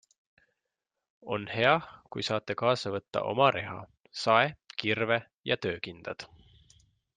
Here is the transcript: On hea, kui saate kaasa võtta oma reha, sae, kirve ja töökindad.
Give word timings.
On 1.35 1.43
hea, 1.55 1.73
kui 2.15 2.25
saate 2.29 2.55
kaasa 2.63 2.93
võtta 2.97 3.23
oma 3.35 3.51
reha, 3.59 3.77
sae, 4.23 4.49
kirve 4.83 5.21
ja 5.53 5.61
töökindad. 5.67 6.29